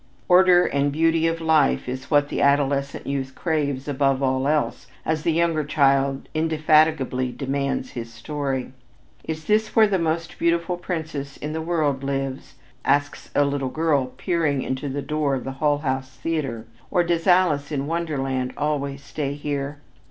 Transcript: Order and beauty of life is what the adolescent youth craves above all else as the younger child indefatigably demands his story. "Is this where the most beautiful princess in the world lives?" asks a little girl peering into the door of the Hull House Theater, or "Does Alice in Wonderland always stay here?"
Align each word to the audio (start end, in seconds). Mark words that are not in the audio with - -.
Order 0.27 0.65
and 0.65 0.91
beauty 0.91 1.27
of 1.27 1.39
life 1.41 1.87
is 1.87 2.09
what 2.09 2.29
the 2.29 2.41
adolescent 2.41 3.05
youth 3.05 3.35
craves 3.35 3.87
above 3.87 4.23
all 4.23 4.47
else 4.47 4.87
as 5.05 5.21
the 5.21 5.31
younger 5.31 5.63
child 5.63 6.27
indefatigably 6.33 7.31
demands 7.31 7.91
his 7.91 8.11
story. 8.11 8.73
"Is 9.25 9.45
this 9.45 9.75
where 9.75 9.85
the 9.87 9.99
most 9.99 10.39
beautiful 10.39 10.77
princess 10.77 11.37
in 11.37 11.53
the 11.53 11.61
world 11.61 12.03
lives?" 12.03 12.55
asks 12.83 13.29
a 13.35 13.45
little 13.45 13.69
girl 13.69 14.07
peering 14.17 14.63
into 14.63 14.89
the 14.89 15.03
door 15.03 15.35
of 15.35 15.43
the 15.43 15.51
Hull 15.61 15.77
House 15.77 16.09
Theater, 16.17 16.65
or 16.89 17.03
"Does 17.03 17.27
Alice 17.27 17.71
in 17.71 17.85
Wonderland 17.85 18.53
always 18.57 19.03
stay 19.03 19.35
here?" 19.35 19.81